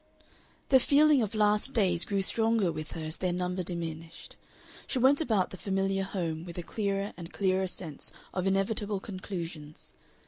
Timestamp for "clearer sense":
7.31-8.11